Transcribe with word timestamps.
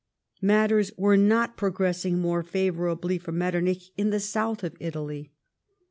Matters 0.41 0.91
were 0.97 1.15
not 1.15 1.55
])rogressing 1.57 2.17
more 2.17 2.41
favourably 2.41 3.19
for 3.19 3.31
Mettcrnich 3.31 3.91
in 3.97 4.09
the 4.09 4.19
south 4.19 4.63
of 4.63 4.75
Italy. 4.79 5.31